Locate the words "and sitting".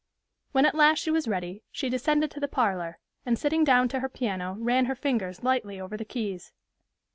3.23-3.63